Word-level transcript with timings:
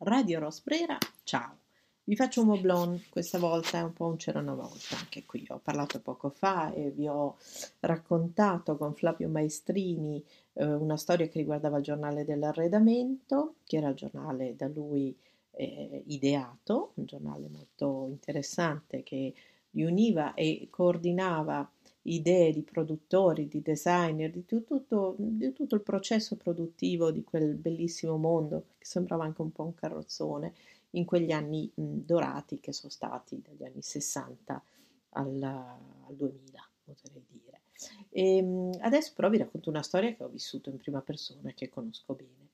Radio 0.00 0.40
Rosbrera, 0.40 0.98
ciao! 1.22 1.56
Vi 2.04 2.14
faccio 2.16 2.42
un 2.42 2.48
moblon, 2.48 3.02
questa 3.08 3.38
volta 3.38 3.78
è 3.78 3.82
un 3.82 3.94
po' 3.94 4.04
un 4.04 4.16
c'era 4.16 4.40
una 4.40 4.52
volta, 4.52 4.94
anche 4.98 5.24
qui 5.24 5.46
ho 5.48 5.58
parlato 5.58 6.00
poco 6.00 6.28
fa 6.28 6.70
e 6.74 6.90
vi 6.90 7.08
ho 7.08 7.38
raccontato 7.80 8.76
con 8.76 8.94
Flavio 8.94 9.30
Maestrini 9.30 10.22
eh, 10.52 10.66
una 10.66 10.98
storia 10.98 11.26
che 11.28 11.38
riguardava 11.38 11.78
il 11.78 11.82
giornale 11.82 12.26
dell'arredamento, 12.26 13.54
che 13.64 13.78
era 13.78 13.88
il 13.88 13.94
giornale 13.94 14.54
da 14.54 14.68
lui 14.68 15.16
eh, 15.52 16.02
ideato, 16.08 16.92
un 16.96 17.06
giornale 17.06 17.48
molto 17.48 18.06
interessante 18.10 19.02
che 19.02 19.32
riuniva 19.70 20.34
e 20.34 20.68
coordinava 20.68 21.68
idee 22.06 22.52
di 22.52 22.62
produttori, 22.62 23.48
di 23.48 23.62
designer, 23.62 24.30
di 24.30 24.44
tutto, 24.44 25.14
di 25.18 25.52
tutto, 25.52 25.74
il 25.74 25.82
processo 25.82 26.36
produttivo 26.36 27.10
di 27.10 27.24
quel 27.24 27.54
bellissimo 27.54 28.16
mondo 28.16 28.66
che 28.78 28.84
sembrava 28.86 29.24
anche 29.24 29.42
un 29.42 29.52
po' 29.52 29.64
un 29.64 29.74
carrozzone 29.74 30.54
in 30.90 31.04
quegli 31.04 31.32
anni 31.32 31.70
dorati 31.74 32.60
che 32.60 32.72
sono 32.72 32.90
stati 32.90 33.42
dagli 33.42 33.64
anni 33.64 33.82
60 33.82 34.62
al, 35.10 35.42
al 35.42 36.14
2000, 36.14 36.68
potrei 36.84 37.22
dire. 37.28 37.60
E, 38.10 38.42
mh, 38.42 38.78
adesso 38.80 39.12
però 39.14 39.28
vi 39.28 39.38
racconto 39.38 39.70
una 39.70 39.82
storia 39.82 40.14
che 40.14 40.24
ho 40.24 40.28
vissuto 40.28 40.70
in 40.70 40.78
prima 40.78 41.00
persona 41.00 41.50
e 41.50 41.54
che 41.54 41.68
conosco 41.68 42.14
bene. 42.14 42.48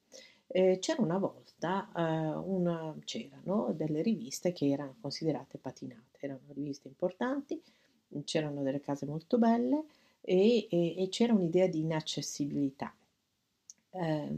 Eh, 0.48 0.78
c'era 0.80 1.00
una 1.00 1.18
volta, 1.18 1.88
eh, 1.96 2.00
una, 2.00 2.94
c'erano 3.04 3.72
delle 3.74 4.02
riviste 4.02 4.52
che 4.52 4.68
erano 4.68 4.96
considerate 5.00 5.58
patinate, 5.58 6.18
erano 6.20 6.40
riviste 6.52 6.88
importanti, 6.88 7.62
c'erano 8.24 8.62
delle 8.62 8.80
case 8.80 9.06
molto 9.06 9.38
belle 9.38 9.84
e, 10.20 10.66
e, 10.70 11.02
e 11.02 11.08
c'era 11.08 11.32
un'idea 11.32 11.66
di 11.66 11.80
inaccessibilità. 11.80 12.94
Eh, 13.90 14.30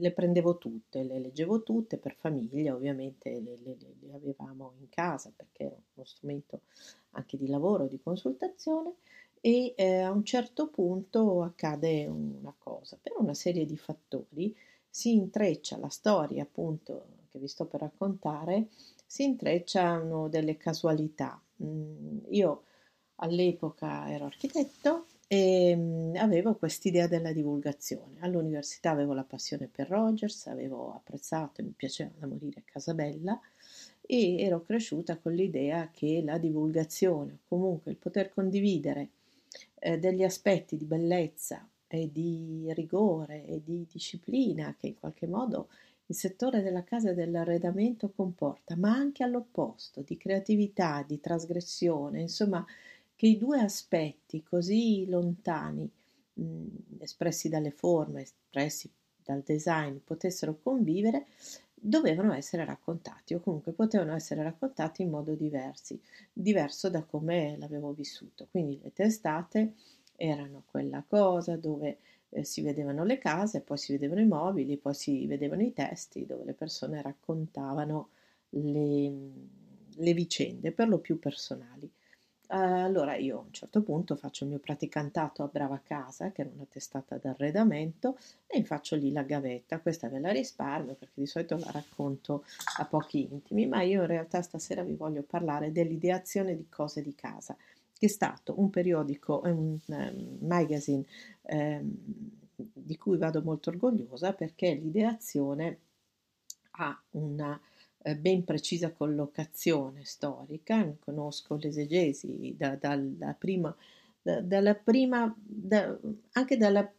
le 0.00 0.12
prendevo 0.12 0.58
tutte, 0.58 1.02
le 1.02 1.18
leggevo 1.18 1.62
tutte 1.62 1.96
per 1.96 2.14
famiglia, 2.14 2.74
ovviamente 2.74 3.30
le, 3.40 3.58
le, 3.62 3.76
le, 4.00 4.14
avevamo 4.14 4.74
in 4.78 4.88
casa 4.88 5.32
perché 5.34 5.64
era 5.64 5.76
uno 5.94 6.06
strumento 6.06 6.60
anche 7.10 7.36
di 7.36 7.48
lavoro, 7.48 7.86
di 7.86 8.00
consultazione 8.00 8.94
e 9.40 9.74
eh, 9.76 10.00
a 10.00 10.10
un 10.10 10.24
certo 10.24 10.68
punto 10.68 11.42
accade 11.42 12.06
una 12.06 12.54
cosa, 12.56 12.98
per 13.00 13.12
una 13.18 13.34
serie 13.34 13.64
di 13.66 13.76
fattori 13.76 14.54
si 14.88 15.12
intreccia 15.12 15.78
la 15.78 15.88
storia 15.88 16.42
appunto 16.42 17.16
che 17.28 17.38
vi 17.38 17.48
sto 17.48 17.66
per 17.66 17.80
raccontare, 17.80 18.68
si 19.06 19.24
intrecciano 19.24 20.28
delle 20.28 20.56
casualità. 20.56 21.40
Mm, 21.62 22.18
io 22.30 22.62
all'epoca 23.20 24.10
ero 24.10 24.26
architetto 24.26 25.06
e 25.26 25.74
mm, 25.76 26.16
avevo 26.16 26.54
quest'idea 26.54 27.06
della 27.06 27.32
divulgazione. 27.32 28.16
All'università 28.20 28.90
avevo 28.90 29.12
la 29.12 29.24
passione 29.24 29.68
per 29.70 29.88
Rogers, 29.88 30.46
avevo 30.46 30.94
apprezzato 30.94 31.60
e 31.60 31.64
mi 31.64 31.74
piaceva 31.76 32.10
da 32.18 32.26
morire 32.26 32.62
Casabella 32.64 33.38
e 34.00 34.40
ero 34.40 34.62
cresciuta 34.62 35.18
con 35.18 35.34
l'idea 35.34 35.90
che 35.92 36.22
la 36.24 36.38
divulgazione, 36.38 37.40
comunque 37.46 37.90
il 37.90 37.98
poter 37.98 38.30
condividere 38.32 39.10
eh, 39.80 39.98
degli 39.98 40.24
aspetti 40.24 40.76
di 40.76 40.86
bellezza 40.86 41.68
e 41.86 42.10
di 42.10 42.66
rigore 42.74 43.44
e 43.46 43.62
di 43.62 43.86
disciplina 43.90 44.74
che 44.78 44.88
in 44.88 44.98
qualche 44.98 45.26
modo 45.26 45.68
il 46.06 46.14
settore 46.14 46.62
della 46.62 46.84
casa 46.84 47.10
e 47.10 47.14
dell'arredamento 47.14 48.10
comporta, 48.14 48.76
ma 48.76 48.92
anche 48.92 49.22
all'opposto, 49.22 50.00
di 50.00 50.16
creatività, 50.16 51.04
di 51.06 51.20
trasgressione, 51.20 52.22
insomma, 52.22 52.64
che 53.18 53.26
i 53.26 53.36
due 53.36 53.58
aspetti 53.58 54.44
così 54.44 55.04
lontani, 55.08 55.90
mh, 56.34 56.66
espressi 57.00 57.48
dalle 57.48 57.72
forme, 57.72 58.20
espressi 58.22 58.88
dal 59.24 59.42
design, 59.44 59.96
potessero 60.04 60.56
convivere, 60.62 61.26
dovevano 61.74 62.32
essere 62.32 62.64
raccontati 62.64 63.34
o 63.34 63.40
comunque 63.40 63.72
potevano 63.72 64.14
essere 64.14 64.44
raccontati 64.44 65.02
in 65.02 65.10
modo 65.10 65.34
diversi, 65.34 66.00
diverso 66.32 66.90
da 66.90 67.02
come 67.02 67.56
l'avevo 67.58 67.92
vissuto. 67.92 68.46
Quindi 68.52 68.78
le 68.80 68.92
testate 68.92 69.74
erano 70.14 70.62
quella 70.70 71.02
cosa 71.06 71.56
dove 71.56 71.98
eh, 72.28 72.44
si 72.44 72.62
vedevano 72.62 73.02
le 73.02 73.18
case, 73.18 73.62
poi 73.62 73.78
si 73.78 73.90
vedevano 73.90 74.20
i 74.20 74.26
mobili, 74.26 74.76
poi 74.76 74.94
si 74.94 75.26
vedevano 75.26 75.62
i 75.62 75.72
testi 75.72 76.24
dove 76.24 76.44
le 76.44 76.54
persone 76.54 77.02
raccontavano 77.02 78.10
le, 78.50 79.12
le 79.96 80.12
vicende, 80.14 80.70
per 80.70 80.86
lo 80.88 80.98
più 80.98 81.18
personali. 81.18 81.90
Allora 82.50 83.16
io 83.16 83.38
a 83.38 83.42
un 83.42 83.52
certo 83.52 83.82
punto 83.82 84.16
faccio 84.16 84.44
il 84.44 84.50
mio 84.50 84.58
praticantato 84.58 85.42
a 85.42 85.48
Brava 85.48 85.80
Casa, 85.84 86.32
che 86.32 86.40
era 86.40 86.50
una 86.54 86.66
testata 86.66 87.16
d'arredamento, 87.16 88.16
e 88.46 88.64
faccio 88.64 88.96
lì 88.96 89.12
la 89.12 89.22
gavetta. 89.22 89.80
Questa 89.80 90.08
ve 90.08 90.18
la 90.18 90.30
risparmio 90.30 90.94
perché 90.94 91.20
di 91.20 91.26
solito 91.26 91.58
la 91.58 91.70
racconto 91.70 92.44
a 92.78 92.86
pochi 92.86 93.28
intimi, 93.30 93.66
ma 93.66 93.82
io 93.82 94.00
in 94.00 94.06
realtà 94.06 94.40
stasera 94.40 94.82
vi 94.82 94.94
voglio 94.94 95.22
parlare 95.22 95.72
dell'ideazione 95.72 96.56
di 96.56 96.66
cose 96.70 97.02
di 97.02 97.14
casa, 97.14 97.54
che 97.98 98.06
è 98.06 98.08
stato 98.08 98.54
un 98.58 98.70
periodico, 98.70 99.42
un 99.44 99.78
um, 99.84 100.38
magazine 100.40 101.04
um, 101.42 101.96
di 102.56 102.96
cui 102.96 103.18
vado 103.18 103.42
molto 103.42 103.68
orgogliosa 103.68 104.32
perché 104.32 104.72
l'ideazione 104.72 105.78
ha 106.78 106.98
una 107.10 107.54
eh, 107.54 107.77
ben 108.16 108.44
precisa 108.44 108.92
collocazione 108.92 110.04
storica, 110.04 110.94
conosco 111.00 111.56
l'esegesi 111.56 112.54
da, 112.56 112.76
da, 112.76 112.96
da 112.96 113.34
prima, 113.34 113.74
da, 114.20 114.40
dalla 114.40 114.74
prima, 114.74 115.34
anche 116.32 116.56
dalla 116.56 116.90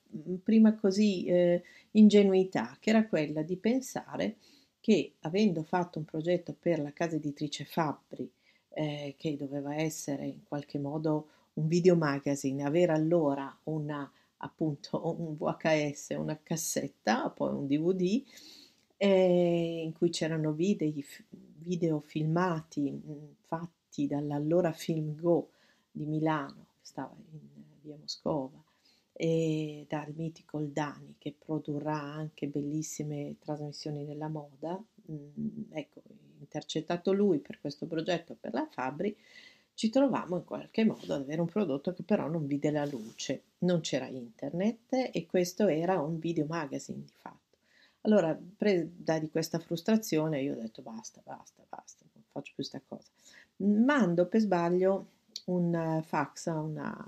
prima 0.43 0.75
così 0.75 1.25
eh, 1.25 1.63
ingenuità, 1.91 2.77
che 2.79 2.89
era 2.89 3.07
quella 3.07 3.41
di 3.41 3.57
pensare 3.57 4.37
che 4.79 5.15
avendo 5.21 5.63
fatto 5.63 5.99
un 5.99 6.05
progetto 6.05 6.55
per 6.57 6.79
la 6.79 6.93
casa 6.93 7.15
editrice 7.15 7.65
Fabbri, 7.65 8.31
eh, 8.69 9.15
che 9.17 9.35
doveva 9.35 9.75
essere 9.75 10.25
in 10.25 10.43
qualche 10.43 10.79
modo 10.79 11.29
un 11.53 11.67
video 11.67 11.95
magazine, 11.95 12.63
avere 12.63 12.93
allora 12.93 13.55
una 13.63 14.09
appunto 14.41 15.17
un 15.19 15.35
VHS, 15.35 16.15
una 16.17 16.39
cassetta, 16.41 17.29
poi 17.29 17.53
un 17.53 17.67
DVD, 17.67 18.23
eh, 19.01 19.81
in 19.81 19.93
cui 19.93 20.09
c'erano 20.09 20.51
video, 20.51 20.91
video 21.29 22.01
filmati 22.01 22.91
mh, 22.91 23.35
fatti 23.45 24.07
dall'allora 24.07 24.73
Film 24.73 25.15
Go 25.15 25.51
di 25.89 26.05
Milano, 26.05 26.65
che 26.73 26.85
stava 26.85 27.15
in 27.31 27.39
via 27.81 27.95
Moscova, 27.97 28.61
e 29.13 29.85
dal 29.87 30.13
mitico 30.15 30.57
Oldani 30.57 31.15
che 31.17 31.33
produrrà 31.37 31.97
anche 31.97 32.47
bellissime 32.47 33.37
trasmissioni 33.39 34.05
della 34.05 34.27
moda. 34.27 34.81
Mh, 35.05 35.61
ecco, 35.71 36.01
intercettato 36.39 37.13
lui 37.13 37.39
per 37.39 37.61
questo 37.61 37.85
progetto 37.85 38.35
per 38.37 38.53
la 38.53 38.67
Fabri, 38.69 39.15
ci 39.75 39.89
trovammo 39.89 40.35
in 40.35 40.43
qualche 40.43 40.83
modo 40.83 41.13
ad 41.13 41.21
avere 41.21 41.39
un 41.39 41.47
prodotto 41.47 41.93
che 41.93 42.03
però 42.03 42.27
non 42.27 42.45
vide 42.47 42.69
la 42.69 42.85
luce, 42.85 43.43
non 43.59 43.79
c'era 43.79 44.07
internet 44.07 45.09
e 45.13 45.25
questo 45.25 45.67
era 45.67 46.01
un 46.01 46.19
video 46.19 46.45
magazine 46.45 46.99
di 46.99 47.13
fatto. 47.17 47.28
Allora, 48.09 48.35
preda 48.57 49.19
di 49.19 49.29
questa 49.29 49.59
frustrazione, 49.59 50.41
io 50.41 50.53
ho 50.53 50.59
detto 50.59 50.81
basta, 50.81 51.21
basta, 51.23 51.63
basta, 51.69 52.03
non 52.11 52.23
faccio 52.31 52.53
più 52.55 52.65
questa 52.65 52.81
cosa. 52.87 53.07
Mando 53.57 54.25
per 54.25 54.41
sbaglio 54.41 55.05
un 55.45 56.01
fax 56.03 56.47
a, 56.47 56.59
una, 56.59 57.07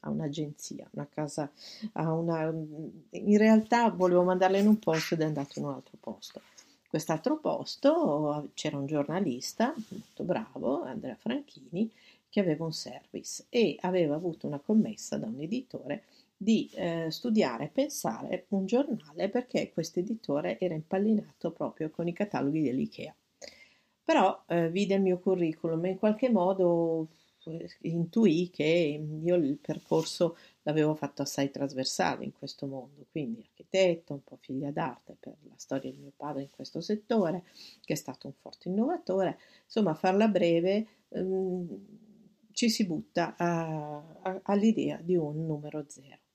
a 0.00 0.08
un'agenzia, 0.08 0.88
una 0.92 1.08
casa, 1.12 1.50
a 1.94 2.12
una... 2.12 2.44
in 2.44 3.38
realtà 3.38 3.90
volevo 3.90 4.22
mandarla 4.22 4.58
in 4.58 4.68
un 4.68 4.78
posto 4.78 5.14
ed 5.14 5.22
è 5.22 5.24
andato 5.24 5.58
in 5.58 5.64
un 5.64 5.72
altro 5.72 5.96
posto. 5.98 6.40
Quest'altro 6.88 7.38
posto 7.38 8.50
c'era 8.54 8.76
un 8.76 8.86
giornalista 8.86 9.74
molto 9.88 10.22
bravo, 10.22 10.84
Andrea 10.84 11.16
Franchini, 11.16 11.90
che 12.28 12.38
aveva 12.38 12.64
un 12.64 12.72
service 12.72 13.46
e 13.48 13.76
aveva 13.80 14.14
avuto 14.14 14.46
una 14.46 14.60
commessa 14.60 15.16
da 15.16 15.26
un 15.26 15.40
editore 15.40 16.04
di 16.42 16.70
eh, 16.72 17.08
studiare 17.10 17.64
e 17.64 17.68
pensare 17.68 18.46
un 18.48 18.64
giornale 18.64 19.28
perché 19.28 19.70
questo 19.74 19.98
editore 19.98 20.58
era 20.58 20.72
impallinato 20.72 21.52
proprio 21.52 21.90
con 21.90 22.08
i 22.08 22.14
cataloghi 22.14 22.62
dell'IKEA. 22.62 23.14
Però 24.02 24.42
eh, 24.46 24.70
vide 24.70 24.94
il 24.94 25.02
mio 25.02 25.18
curriculum 25.18 25.84
e 25.84 25.90
in 25.90 25.98
qualche 25.98 26.30
modo 26.30 27.10
eh, 27.44 27.68
intuì 27.82 28.48
che 28.48 28.64
io 29.22 29.34
il 29.34 29.58
percorso 29.58 30.38
l'avevo 30.62 30.94
fatto 30.94 31.20
assai 31.20 31.50
trasversale 31.50 32.24
in 32.24 32.32
questo 32.32 32.66
mondo, 32.66 33.04
quindi 33.10 33.42
architetto, 33.42 34.14
un 34.14 34.24
po' 34.24 34.38
figlia 34.40 34.70
d'arte 34.70 35.18
per 35.20 35.36
la 35.42 35.56
storia 35.56 35.90
di 35.90 35.98
mio 35.98 36.12
padre 36.16 36.44
in 36.44 36.50
questo 36.50 36.80
settore, 36.80 37.44
che 37.84 37.92
è 37.92 37.96
stato 37.96 38.28
un 38.28 38.32
forte 38.32 38.70
innovatore. 38.70 39.38
Insomma, 39.64 39.90
a 39.90 39.94
farla 39.94 40.26
breve, 40.28 40.86
ehm, 41.08 41.86
ci 42.52 42.70
si 42.70 42.86
butta 42.86 43.34
a, 43.36 43.98
a, 44.22 44.40
all'idea 44.44 44.98
di 45.02 45.16
un 45.16 45.44
numero 45.44 45.84
zero 45.86 46.28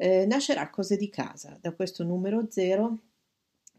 eh, 0.00 0.26
nascerà 0.26 0.70
Cose 0.70 0.96
di 0.96 1.10
casa 1.10 1.58
da 1.60 1.72
questo 1.72 2.04
numero 2.04 2.46
zero 2.48 2.98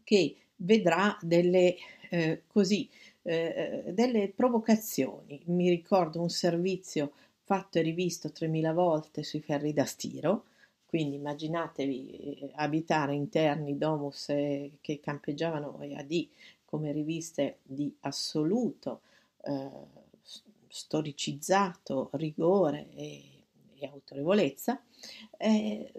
che 0.04 0.36
vedrà 0.56 1.16
delle, 1.22 1.76
eh, 2.10 2.42
così, 2.46 2.88
eh, 3.22 3.84
delle 3.88 4.28
provocazioni. 4.28 5.40
Mi 5.46 5.70
ricordo 5.70 6.20
un 6.20 6.28
servizio 6.28 7.12
fatto 7.42 7.78
e 7.78 7.82
rivisto 7.82 8.30
3000 8.30 8.72
volte 8.72 9.22
sui 9.22 9.40
ferri 9.40 9.72
da 9.72 9.84
stiro, 9.84 10.44
Quindi 10.86 11.16
immaginatevi 11.16 12.10
eh, 12.10 12.50
abitare 12.56 13.14
interni 13.14 13.78
domus 13.78 14.28
eh, 14.30 14.72
che 14.80 15.00
campeggiavano 15.00 15.80
EAD 15.80 16.28
come 16.64 16.92
riviste 16.92 17.58
di 17.62 17.94
assoluto 18.00 19.02
eh, 19.44 19.68
storicizzato 20.68 22.10
rigore 22.14 22.88
e, 22.94 23.39
e 23.80 23.86
autorevolezza, 23.86 24.82
eh, 25.36 25.92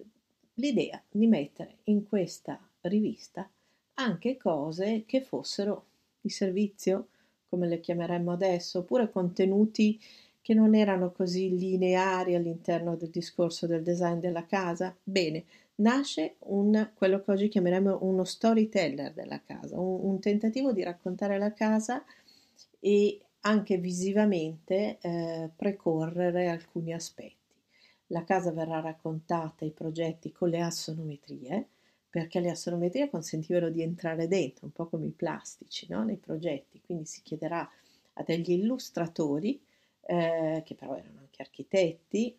l'idea 0.55 1.01
di 1.09 1.27
mettere 1.27 1.77
in 1.85 2.05
questa 2.05 2.59
rivista 2.81 3.49
anche 3.95 4.37
cose 4.37 5.03
che 5.05 5.21
fossero 5.21 5.85
di 6.21 6.29
servizio, 6.29 7.07
come 7.49 7.67
le 7.67 7.79
chiameremmo 7.79 8.31
adesso, 8.31 8.79
oppure 8.79 9.09
contenuti 9.09 9.99
che 10.41 10.53
non 10.53 10.73
erano 10.73 11.11
così 11.11 11.55
lineari 11.57 12.35
all'interno 12.35 12.95
del 12.95 13.09
discorso 13.09 13.67
del 13.67 13.83
design 13.83 14.19
della 14.19 14.45
casa. 14.45 14.95
Bene, 15.03 15.45
nasce 15.75 16.35
un, 16.39 16.91
quello 16.95 17.21
che 17.21 17.31
oggi 17.31 17.47
chiameremo 17.47 17.99
uno 18.01 18.23
storyteller 18.23 19.13
della 19.13 19.41
casa, 19.41 19.79
un, 19.79 19.99
un 20.09 20.19
tentativo 20.19 20.71
di 20.71 20.83
raccontare 20.83 21.37
la 21.37 21.53
casa 21.53 22.03
e 22.79 23.19
anche 23.41 23.77
visivamente 23.77 24.97
eh, 25.01 25.49
precorrere 25.55 26.47
alcuni 26.47 26.93
aspetti. 26.93 27.40
La 28.11 28.23
casa 28.25 28.51
verrà 28.51 28.81
raccontata, 28.81 29.63
i 29.63 29.71
progetti 29.71 30.31
con 30.33 30.49
le 30.49 30.61
assonometrie, 30.61 31.67
perché 32.09 32.41
le 32.41 32.49
assonometrie 32.49 33.09
consentivano 33.09 33.69
di 33.69 33.81
entrare 33.81 34.27
dentro, 34.27 34.65
un 34.65 34.73
po' 34.73 34.87
come 34.87 35.05
i 35.05 35.11
plastici, 35.11 35.87
no? 35.89 36.03
nei 36.03 36.17
progetti, 36.17 36.81
quindi 36.81 37.05
si 37.05 37.21
chiederà 37.21 37.67
a 38.13 38.23
degli 38.23 38.51
illustratori 38.51 39.61
eh, 40.01 40.61
che 40.65 40.75
però 40.75 40.97
erano 40.97 41.19
anche 41.19 41.41
architetti, 41.41 42.37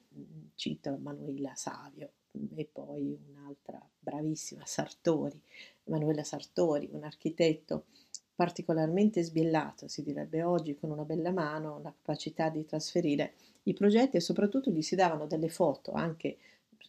cito 0.55 0.99
Manuela 1.01 1.55
Savio 1.55 2.11
e 2.55 2.69
poi 2.71 3.19
un'altra 3.29 3.81
bravissima 3.99 4.67
Sartori, 4.67 5.41
Emanuela 5.85 6.23
Sartori, 6.23 6.91
un 6.93 7.05
architetto 7.05 7.87
particolarmente 8.35 9.23
sbiellato, 9.23 9.89
si 9.89 10.03
direbbe 10.03 10.43
oggi, 10.43 10.75
con 10.75 10.91
una 10.91 11.05
bella 11.05 11.31
mano, 11.31 11.81
la 11.83 11.93
capacità 11.93 12.49
di 12.49 12.65
trasferire 12.65 13.35
i 13.65 13.75
progetti 13.75 14.17
e 14.17 14.21
soprattutto 14.21 14.71
gli 14.71 14.83
si 14.83 14.95
davano 14.95 15.27
delle 15.27 15.49
foto 15.49 15.93
anche 15.93 16.39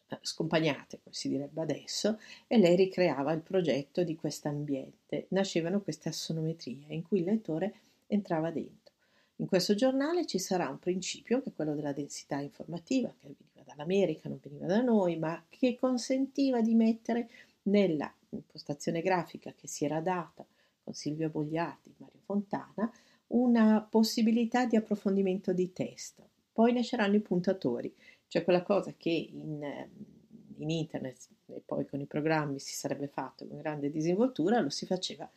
eh, 0.07 0.19
scompagnate, 0.22 1.00
come 1.04 1.16
si 1.16 1.28
direbbe 1.28 1.62
adesso, 1.62 2.19
e 2.48 2.57
lei 2.57 2.75
ricreava 2.75 3.31
il 3.34 3.42
progetto 3.42 4.04
di 4.04 4.16
questo 4.16 4.48
ambiente. 4.48 5.28
Nascevano 5.30 5.81
queste 5.81 6.10
assonometrie 6.10 6.94
in 6.94 7.04
cui 7.04 7.19
il 7.19 7.25
lettore 7.25 7.74
entrava 8.07 8.50
dentro. 8.50 8.94
In 9.38 9.48
questo 9.48 9.75
giornale 9.75 10.25
ci 10.25 10.39
sarà 10.39 10.69
un 10.69 10.80
principio, 10.80 11.42
che 11.42 11.50
è 11.50 11.54
quello 11.54 11.75
della 11.75 11.92
densità 11.92 12.39
informativa, 12.39 13.13
che 13.19 13.28
veniva 13.28 13.63
dall'America, 13.66 14.30
non 14.30 14.39
veniva 14.42 14.66
da 14.66 14.81
noi, 14.81 15.18
ma 15.18 15.44
che 15.50 15.75
consentiva 15.75 16.62
di 16.62 16.75
mettere 16.75 17.30
nella 17.63 18.12
impostazione 18.30 19.01
grafica 19.01 19.54
che 19.56 19.68
si 19.68 19.86
era 19.86 20.00
data 20.00 20.46
con 20.84 20.94
Silvio 20.94 21.30
Bogliati, 21.30 21.94
Mario 21.98 22.20
Fontana, 22.26 22.92
una 23.28 23.82
possibilità 23.82 24.66
di 24.66 24.76
approfondimento 24.76 25.54
di 25.54 25.72
testo. 25.72 26.30
Poi 26.52 26.74
nasceranno 26.74 27.16
i 27.16 27.22
puntatori, 27.22 27.94
cioè 28.28 28.44
quella 28.44 28.62
cosa 28.62 28.94
che 28.96 29.10
in, 29.10 29.88
in 30.58 30.70
internet 30.70 31.30
e 31.48 31.62
poi 31.66 31.86
con 31.86 32.00
i 32.00 32.06
programmi 32.06 32.60
si 32.60 32.74
sarebbe 32.74 33.08
fatto 33.08 33.48
con 33.48 33.58
grande 33.58 33.90
disinvoltura, 33.90 34.60
lo 34.60 34.70
si 34.70 34.86
faceva 34.86 35.30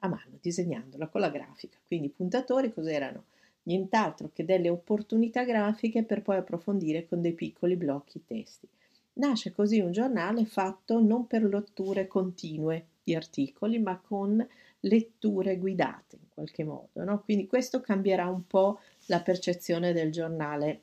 a 0.00 0.08
mano, 0.08 0.38
disegnandola 0.40 1.08
con 1.08 1.20
la 1.20 1.30
grafica. 1.30 1.76
Quindi 1.86 2.06
i 2.06 2.10
puntatori 2.10 2.72
cos'erano? 2.72 3.24
Nient'altro 3.64 4.30
che 4.32 4.44
delle 4.44 4.70
opportunità 4.70 5.44
grafiche 5.44 6.02
per 6.02 6.22
poi 6.22 6.36
approfondire 6.38 7.06
con 7.06 7.20
dei 7.20 7.32
piccoli 7.32 7.76
blocchi 7.76 8.24
testi. 8.24 8.66
Nasce 9.14 9.52
così 9.52 9.80
un 9.80 9.92
giornale 9.92 10.44
fatto 10.44 11.00
non 11.00 11.26
per 11.26 11.42
letture 11.42 12.06
continue 12.06 12.86
di 13.02 13.14
articoli, 13.14 13.78
ma 13.78 13.98
con 13.98 14.46
letture 14.80 15.58
guidate 15.58 16.16
in 16.16 16.28
qualche 16.28 16.64
modo. 16.64 17.04
No? 17.04 17.22
Quindi 17.22 17.46
questo 17.46 17.80
cambierà 17.80 18.26
un 18.28 18.46
po' 18.46 18.80
la 19.06 19.20
percezione 19.20 19.92
del 19.92 20.12
giornale 20.12 20.82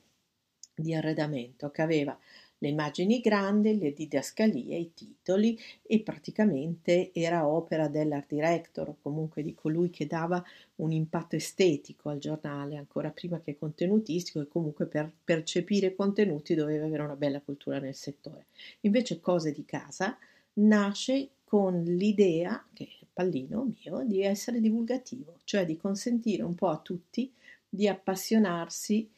di 0.76 0.94
arredamento 0.94 1.72
che 1.72 1.82
aveva 1.82 2.18
le 2.60 2.70
immagini 2.70 3.20
grandi, 3.20 3.78
le 3.78 3.94
didascalie, 3.94 4.78
i 4.78 4.94
titoli 4.94 5.60
e 5.82 6.00
praticamente 6.02 7.12
era 7.14 7.48
opera 7.48 7.88
dell'art 7.88 8.34
director 8.34 8.90
o 8.90 8.98
comunque 9.02 9.44
di 9.44 9.54
colui 9.54 9.90
che 9.90 10.08
dava 10.08 10.44
un 10.76 10.92
impatto 10.92 11.36
estetico 11.36 12.10
al 12.10 12.20
giornale 12.20 12.78
ancora 12.78 13.10
prima 13.10 13.42
che 13.42 13.58
contenutistico 13.58 14.42
e 14.42 14.48
comunque 14.48 14.86
per 14.86 15.12
percepire 15.24 15.96
contenuti 15.96 16.56
doveva 16.56 16.86
avere 16.86 17.04
una 17.04 17.16
bella 17.16 17.42
cultura 17.42 17.80
nel 17.80 17.96
settore. 17.96 18.48
Invece 18.82 19.20
Cose 19.20 19.52
di 19.52 19.66
casa 19.66 20.18
nasce 20.54 21.30
con 21.44 21.84
l'idea, 21.84 22.66
che 22.74 22.88
pallino 23.16 23.72
mio, 23.80 24.04
di 24.06 24.22
essere 24.22 24.60
divulgativo, 24.60 25.40
cioè 25.46 25.66
di 25.66 25.78
consentire 25.78 26.44
un 26.44 26.54
po' 26.54 26.68
a 26.68 26.78
tutti 26.78 27.32
di 27.68 27.88
appassionarsi 27.88 29.10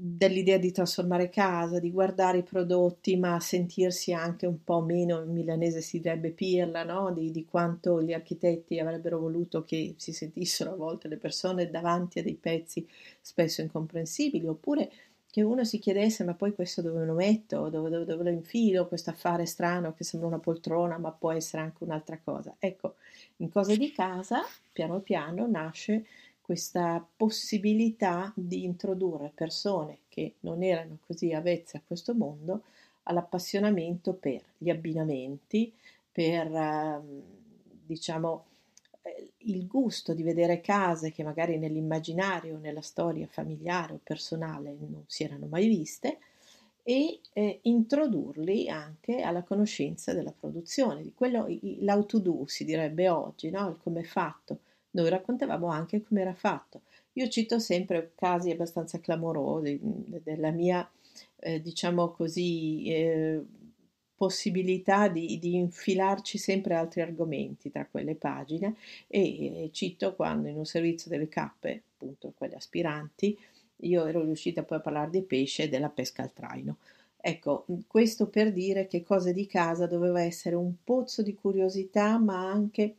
dell'idea 0.00 0.58
di 0.58 0.72
trasformare 0.72 1.28
casa, 1.28 1.78
di 1.78 1.90
guardare 1.90 2.38
i 2.38 2.42
prodotti, 2.42 3.16
ma 3.16 3.38
sentirsi 3.40 4.12
anche 4.12 4.46
un 4.46 4.62
po' 4.62 4.80
meno, 4.80 5.22
in 5.22 5.32
milanese 5.32 5.80
si 5.80 6.00
direbbe 6.00 6.30
pirla, 6.30 6.84
no? 6.84 7.12
di, 7.12 7.30
di, 7.30 7.44
quanto 7.44 8.02
gli 8.02 8.12
architetti 8.12 8.78
avrebbero 8.78 9.18
voluto 9.18 9.64
che 9.64 9.94
si 9.96 10.12
sentissero 10.12 10.72
a 10.72 10.76
volte 10.76 11.08
le 11.08 11.16
persone 11.16 11.70
davanti 11.70 12.18
a 12.18 12.22
dei 12.22 12.36
pezzi 12.36 12.86
spesso 13.20 13.60
incomprensibili, 13.60 14.46
oppure 14.46 14.90
che 15.38 15.44
uno 15.44 15.62
si 15.62 15.78
chiedesse 15.78 16.24
ma 16.24 16.34
poi 16.34 16.52
questo 16.52 16.82
dove 16.82 17.04
lo 17.04 17.14
metto, 17.14 17.68
dove, 17.68 17.90
dove, 17.90 18.04
dove 18.04 18.24
lo 18.24 18.30
infilo, 18.30 18.88
questo 18.88 19.10
affare 19.10 19.46
strano 19.46 19.94
che 19.94 20.02
sembra 20.02 20.28
una 20.28 20.40
poltrona 20.40 20.98
ma 20.98 21.12
può 21.12 21.30
essere 21.30 21.62
anche 21.62 21.84
un'altra 21.84 22.18
cosa. 22.18 22.56
Ecco, 22.58 22.96
in 23.36 23.48
cose 23.48 23.76
di 23.76 23.92
casa, 23.92 24.42
piano 24.72 24.98
piano 24.98 25.46
nasce 25.46 26.06
questa 26.40 27.06
possibilità 27.16 28.32
di 28.34 28.64
introdurre 28.64 29.30
persone 29.32 29.98
che 30.08 30.34
non 30.40 30.64
erano 30.64 30.98
così 31.06 31.32
avvezze 31.32 31.76
a 31.76 31.82
questo 31.86 32.14
mondo 32.14 32.62
all'appassionamento 33.04 34.14
per 34.14 34.42
gli 34.58 34.70
abbinamenti, 34.70 35.72
per 36.10 36.52
ehm, 36.52 37.22
diciamo 37.86 38.44
il 39.42 39.66
gusto 39.66 40.14
di 40.14 40.22
vedere 40.22 40.60
case 40.60 41.12
che 41.12 41.22
magari 41.22 41.58
nell'immaginario, 41.58 42.58
nella 42.58 42.80
storia 42.80 43.26
familiare 43.26 43.94
o 43.94 44.00
personale 44.02 44.76
non 44.78 45.04
si 45.06 45.24
erano 45.24 45.46
mai 45.46 45.68
viste 45.68 46.18
e 46.82 47.20
eh, 47.34 47.58
introdurli 47.62 48.68
anche 48.68 49.20
alla 49.20 49.42
conoscenza 49.42 50.14
della 50.14 50.32
produzione, 50.32 51.02
di 51.02 51.12
quello 51.14 51.46
l'auto-do 51.80 52.44
si 52.46 52.64
direbbe 52.64 53.08
oggi, 53.10 53.50
no? 53.50 53.78
come 53.82 54.00
è 54.00 54.04
fatto, 54.04 54.60
noi 54.92 55.10
raccontavamo 55.10 55.68
anche 55.68 56.02
come 56.02 56.22
era 56.22 56.34
fatto. 56.34 56.80
Io 57.14 57.28
cito 57.28 57.58
sempre 57.58 58.12
casi 58.14 58.50
abbastanza 58.50 59.00
clamorosi 59.00 59.78
della 60.22 60.50
mia, 60.50 60.88
eh, 61.40 61.60
diciamo 61.60 62.10
così, 62.10 62.84
eh, 62.84 63.42
possibilità 64.18 65.06
di, 65.06 65.38
di, 65.38 65.54
infilarci 65.54 66.38
sempre 66.38 66.74
altri 66.74 67.02
argomenti 67.02 67.70
tra 67.70 67.86
quelle 67.88 68.16
pagine 68.16 68.74
e, 69.06 69.64
e 69.64 69.70
cito 69.72 70.16
quando 70.16 70.48
in 70.48 70.56
un 70.56 70.66
servizio 70.66 71.08
delle 71.08 71.28
cappe, 71.28 71.82
appunto 71.94 72.32
quelle 72.36 72.56
aspiranti, 72.56 73.38
io 73.82 74.04
ero 74.06 74.22
riuscita 74.22 74.64
poi 74.64 74.78
a 74.78 74.80
parlare 74.80 75.10
di 75.10 75.22
pesce 75.22 75.62
e 75.62 75.68
della 75.68 75.88
pesca 75.88 76.22
al 76.22 76.32
traino. 76.32 76.78
Ecco, 77.20 77.64
questo 77.86 78.26
per 78.26 78.52
dire 78.52 78.88
che 78.88 79.04
cose 79.04 79.32
di 79.32 79.46
casa 79.46 79.86
doveva 79.86 80.20
essere 80.20 80.56
un 80.56 80.72
pozzo 80.82 81.22
di 81.22 81.34
curiosità, 81.34 82.18
ma 82.18 82.50
anche 82.50 82.96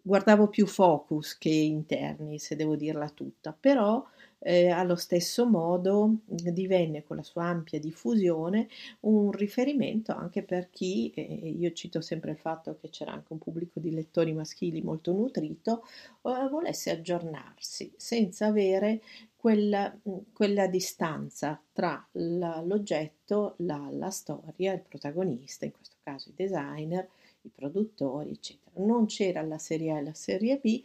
guardavo 0.00 0.48
più 0.48 0.66
focus 0.66 1.36
che 1.36 1.50
interni, 1.50 2.38
se 2.38 2.56
devo 2.56 2.76
dirla 2.76 3.10
tutta, 3.10 3.54
però 3.58 4.02
eh, 4.40 4.68
allo 4.68 4.96
stesso 4.96 5.46
modo 5.46 6.16
divenne 6.24 7.04
con 7.04 7.16
la 7.16 7.22
sua 7.22 7.44
ampia 7.44 7.78
diffusione 7.78 8.68
un 9.00 9.30
riferimento 9.32 10.12
anche 10.12 10.42
per 10.42 10.70
chi, 10.70 11.10
eh, 11.10 11.22
io 11.22 11.72
cito 11.72 12.00
sempre 12.00 12.32
il 12.32 12.38
fatto 12.38 12.76
che 12.80 12.88
c'era 12.88 13.12
anche 13.12 13.32
un 13.32 13.38
pubblico 13.38 13.80
di 13.80 13.90
lettori 13.90 14.32
maschili 14.32 14.82
molto 14.82 15.12
nutrito, 15.12 15.82
eh, 16.22 16.48
volesse 16.48 16.90
aggiornarsi 16.90 17.92
senza 17.96 18.46
avere 18.46 19.02
quella, 19.36 19.94
quella 20.32 20.66
distanza 20.66 21.60
tra 21.72 22.06
la, 22.12 22.60
l'oggetto, 22.60 23.54
la, 23.58 23.88
la 23.90 24.10
storia, 24.10 24.74
il 24.74 24.82
protagonista, 24.82 25.64
in 25.64 25.72
questo 25.72 25.96
caso 26.02 26.28
i 26.28 26.34
designer, 26.34 27.08
i 27.42 27.50
produttori, 27.54 28.32
eccetera. 28.32 28.84
Non 28.84 29.06
c'era 29.06 29.40
la 29.40 29.56
serie 29.56 29.92
A 29.92 29.98
e 29.98 30.02
la 30.02 30.14
serie 30.14 30.58
B, 30.58 30.82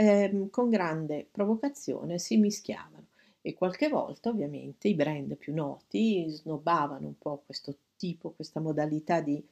ehm, 0.00 0.50
con 0.50 0.70
grande 0.70 1.28
provocazione 1.30 2.18
si 2.18 2.36
mischiavano 2.38 3.08
e 3.42 3.54
qualche 3.54 3.88
volta 3.88 4.30
ovviamente 4.30 4.88
i 4.88 4.94
brand 4.94 5.36
più 5.36 5.54
noti 5.54 6.26
snobbavano 6.28 7.06
un 7.06 7.18
po' 7.18 7.42
questo 7.44 7.76
tipo, 7.96 8.30
questa 8.30 8.60
modalità 8.60 9.20
di, 9.20 9.42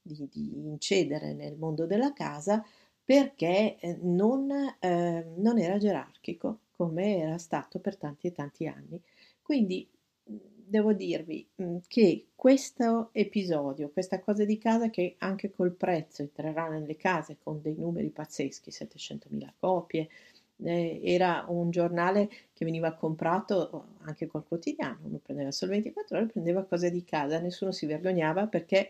di, 0.00 0.28
di 0.30 0.58
incedere 0.66 1.32
nel 1.32 1.56
mondo 1.56 1.86
della 1.86 2.12
casa 2.12 2.64
perché 3.04 3.76
eh, 3.78 3.98
non, 4.02 4.50
eh, 4.78 5.26
non 5.36 5.58
era 5.58 5.78
gerarchico 5.78 6.60
come 6.76 7.18
era 7.18 7.38
stato 7.38 7.78
per 7.78 7.96
tanti 7.96 8.26
e 8.26 8.32
tanti 8.32 8.66
anni. 8.66 9.00
Quindi 9.42 9.86
devo 10.66 10.92
dirvi 10.92 11.46
mm, 11.62 11.78
che 11.86 12.26
questo 12.34 13.10
episodio, 13.12 13.90
questa 13.90 14.20
cosa 14.20 14.44
di 14.44 14.58
casa 14.58 14.90
che 14.90 15.16
anche 15.18 15.50
col 15.50 15.72
prezzo 15.72 16.22
entrerà 16.22 16.68
nelle 16.68 16.96
case 16.96 17.36
con 17.42 17.60
dei 17.60 17.74
numeri 17.76 18.10
pazzeschi, 18.10 18.70
700.000 18.70 19.52
copie, 19.58 20.08
eh, 20.62 21.00
era 21.02 21.44
un 21.48 21.70
giornale 21.70 22.28
che 22.52 22.64
veniva 22.64 22.92
comprato 22.94 23.88
anche 24.02 24.26
col 24.26 24.46
quotidiano, 24.46 24.98
uno 25.02 25.18
prendeva 25.18 25.50
solo 25.50 25.72
24 25.72 26.16
ore, 26.16 26.26
prendeva 26.26 26.64
cose 26.64 26.90
di 26.90 27.04
casa, 27.04 27.38
nessuno 27.38 27.72
si 27.72 27.86
vergognava 27.86 28.46
perché 28.46 28.88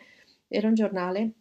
era 0.49 0.69
un 0.69 0.75
giornale 0.75 1.33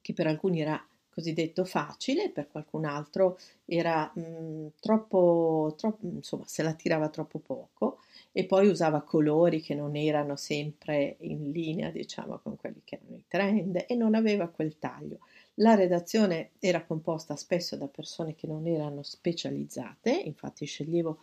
che 0.00 0.12
per 0.12 0.26
alcuni 0.26 0.60
era 0.60 0.84
cosiddetto 1.10 1.64
facile, 1.64 2.30
per 2.30 2.48
qualcun 2.48 2.84
altro 2.84 3.38
era 3.64 4.10
mh, 4.14 4.20
mm, 4.20 4.66
troppo, 4.80 5.74
troppo, 5.76 6.06
insomma, 6.06 6.44
se 6.46 6.62
la 6.62 6.74
tirava 6.74 7.08
troppo 7.08 7.38
poco 7.38 8.00
e 8.38 8.44
poi 8.44 8.68
usava 8.68 9.00
colori 9.00 9.62
che 9.62 9.74
non 9.74 9.96
erano 9.96 10.36
sempre 10.36 11.16
in 11.20 11.50
linea, 11.52 11.88
diciamo, 11.88 12.38
con 12.40 12.56
quelli 12.56 12.82
che 12.84 12.96
erano 12.96 13.16
i 13.16 13.24
trend 13.26 13.86
e 13.88 13.94
non 13.94 14.14
aveva 14.14 14.48
quel 14.48 14.78
taglio. 14.78 15.20
La 15.54 15.74
redazione 15.74 16.50
era 16.58 16.84
composta 16.84 17.34
spesso 17.34 17.76
da 17.76 17.88
persone 17.88 18.34
che 18.34 18.46
non 18.46 18.66
erano 18.66 19.02
specializzate, 19.02 20.10
infatti 20.10 20.66
sceglievo 20.66 21.20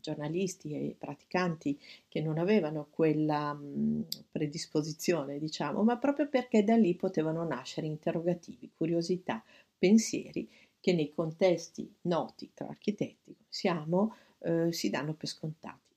giornalisti 0.00 0.72
e 0.72 0.96
praticanti 0.96 1.78
che 2.08 2.22
non 2.22 2.38
avevano 2.38 2.86
quella 2.88 3.54
predisposizione, 4.30 5.38
diciamo, 5.38 5.82
ma 5.82 5.98
proprio 5.98 6.26
perché 6.26 6.64
da 6.64 6.74
lì 6.74 6.94
potevano 6.94 7.44
nascere 7.44 7.86
interrogativi, 7.86 8.70
curiosità, 8.74 9.44
pensieri 9.78 10.48
che 10.80 10.94
nei 10.94 11.12
contesti 11.12 11.96
noti 12.02 12.50
tra 12.54 12.68
architetti 12.68 13.36
siamo 13.46 14.14
eh, 14.38 14.72
si 14.72 14.88
danno 14.88 15.12
per 15.12 15.28
scontati 15.28 15.89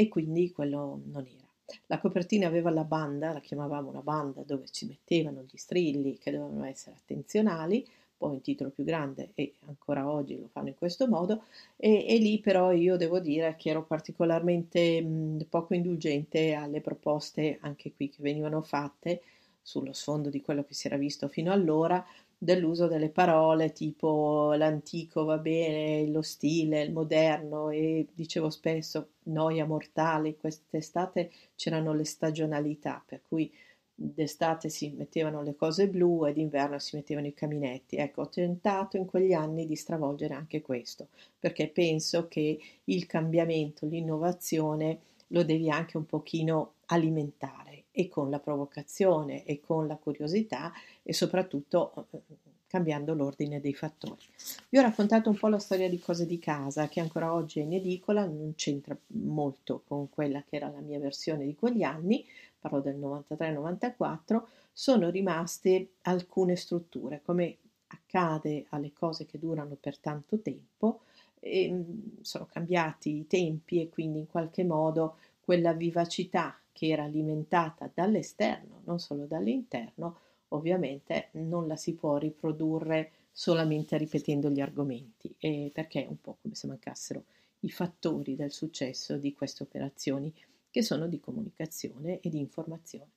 e 0.00 0.08
quindi 0.08 0.50
quello 0.50 0.98
non 1.04 1.26
era. 1.26 1.46
La 1.86 2.00
copertina 2.00 2.46
aveva 2.46 2.70
la 2.70 2.84
banda, 2.84 3.34
la 3.34 3.40
chiamavamo 3.40 3.90
una 3.90 4.00
banda 4.00 4.42
dove 4.46 4.64
ci 4.70 4.86
mettevano 4.86 5.42
gli 5.42 5.58
strilli 5.58 6.16
che 6.16 6.30
dovevano 6.30 6.64
essere 6.64 6.96
attenzionali, 6.96 7.86
poi 8.16 8.30
un 8.30 8.40
titolo 8.40 8.70
più 8.70 8.82
grande 8.82 9.32
e 9.34 9.56
ancora 9.66 10.10
oggi 10.10 10.38
lo 10.40 10.48
fanno 10.48 10.68
in 10.68 10.74
questo 10.74 11.06
modo 11.06 11.42
e, 11.76 12.06
e 12.08 12.16
lì 12.16 12.38
però 12.38 12.72
io 12.72 12.96
devo 12.96 13.20
dire 13.20 13.56
che 13.58 13.68
ero 13.68 13.84
particolarmente 13.84 15.02
mh, 15.02 15.46
poco 15.50 15.74
indulgente 15.74 16.54
alle 16.54 16.80
proposte 16.80 17.58
anche 17.60 17.92
qui 17.92 18.08
che 18.08 18.22
venivano 18.22 18.62
fatte 18.62 19.20
sullo 19.60 19.92
sfondo 19.92 20.30
di 20.30 20.40
quello 20.40 20.64
che 20.64 20.72
si 20.72 20.86
era 20.86 20.96
visto 20.96 21.28
fino 21.28 21.52
allora 21.52 22.02
dell'uso 22.42 22.86
delle 22.86 23.10
parole 23.10 23.72
tipo 23.72 24.54
l'antico 24.54 25.24
va 25.24 25.36
bene, 25.36 26.06
lo 26.06 26.22
stile, 26.22 26.80
il 26.82 26.90
moderno 26.90 27.68
e 27.68 28.06
dicevo 28.14 28.48
spesso 28.48 29.10
noia 29.24 29.66
mortale, 29.66 30.36
quest'estate 30.36 31.30
c'erano 31.54 31.92
le 31.92 32.06
stagionalità, 32.06 33.02
per 33.06 33.20
cui 33.28 33.52
d'estate 33.94 34.70
si 34.70 34.88
mettevano 34.96 35.42
le 35.42 35.54
cose 35.54 35.86
blu 35.86 36.26
e 36.26 36.32
d'inverno 36.32 36.78
si 36.78 36.96
mettevano 36.96 37.26
i 37.26 37.34
caminetti. 37.34 37.96
Ecco, 37.96 38.22
ho 38.22 38.28
tentato 38.30 38.96
in 38.96 39.04
quegli 39.04 39.34
anni 39.34 39.66
di 39.66 39.76
stravolgere 39.76 40.32
anche 40.32 40.62
questo, 40.62 41.08
perché 41.38 41.68
penso 41.68 42.26
che 42.26 42.58
il 42.84 43.04
cambiamento, 43.04 43.84
l'innovazione 43.84 45.00
lo 45.28 45.44
devi 45.44 45.68
anche 45.68 45.98
un 45.98 46.06
pochino 46.06 46.76
alimentare 46.86 47.69
e 48.00 48.08
con 48.08 48.30
la 48.30 48.38
provocazione 48.38 49.44
e 49.44 49.60
con 49.60 49.86
la 49.86 49.96
curiosità 49.96 50.72
e 51.02 51.12
soprattutto 51.12 52.06
eh, 52.12 52.20
cambiando 52.66 53.14
l'ordine 53.14 53.60
dei 53.60 53.74
fattori. 53.74 54.22
Vi 54.68 54.78
ho 54.78 54.82
raccontato 54.82 55.28
un 55.28 55.36
po' 55.36 55.48
la 55.48 55.58
storia 55.58 55.88
di 55.88 55.98
cose 55.98 56.24
di 56.24 56.38
casa 56.38 56.88
che 56.88 57.00
ancora 57.00 57.34
oggi 57.34 57.60
è 57.60 57.62
in 57.62 57.74
edicola, 57.74 58.24
non 58.24 58.54
c'entra 58.54 58.96
molto 59.08 59.82
con 59.86 60.08
quella 60.08 60.42
che 60.48 60.56
era 60.56 60.70
la 60.70 60.80
mia 60.80 60.98
versione 60.98 61.44
di 61.44 61.54
quegli 61.56 61.82
anni, 61.82 62.24
parlo 62.58 62.80
del 62.80 62.96
93-94, 62.96 64.42
sono 64.72 65.10
rimaste 65.10 65.94
alcune 66.02 66.56
strutture, 66.56 67.20
come 67.24 67.56
accade 67.88 68.66
alle 68.70 68.92
cose 68.92 69.26
che 69.26 69.38
durano 69.38 69.76
per 69.78 69.98
tanto 69.98 70.38
tempo, 70.38 71.00
e 71.40 71.70
mm, 71.70 72.20
sono 72.20 72.46
cambiati 72.46 73.16
i 73.16 73.26
tempi 73.26 73.80
e 73.80 73.88
quindi 73.88 74.20
in 74.20 74.28
qualche 74.28 74.62
modo 74.62 75.16
quella 75.40 75.72
vivacità 75.72 76.56
che 76.80 76.88
era 76.88 77.04
alimentata 77.04 77.90
dall'esterno, 77.92 78.80
non 78.84 79.00
solo 79.00 79.26
dall'interno, 79.26 80.16
ovviamente 80.48 81.28
non 81.32 81.66
la 81.66 81.76
si 81.76 81.92
può 81.92 82.16
riprodurre 82.16 83.10
solamente 83.30 83.98
ripetendo 83.98 84.48
gli 84.48 84.62
argomenti, 84.62 85.30
perché 85.38 86.06
è 86.06 86.08
un 86.08 86.18
po' 86.22 86.38
come 86.40 86.54
se 86.54 86.68
mancassero 86.68 87.24
i 87.60 87.70
fattori 87.70 88.34
del 88.34 88.50
successo 88.50 89.18
di 89.18 89.34
queste 89.34 89.62
operazioni 89.62 90.32
che 90.70 90.82
sono 90.82 91.06
di 91.06 91.20
comunicazione 91.20 92.18
e 92.20 92.30
di 92.30 92.38
informazione. 92.38 93.10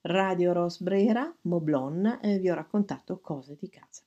Radio 0.00 0.52
Rosbrera, 0.52 1.32
Moblon, 1.42 2.18
eh, 2.20 2.40
vi 2.40 2.50
ho 2.50 2.54
raccontato 2.54 3.20
cose 3.20 3.56
di 3.56 3.68
casa. 3.68 4.02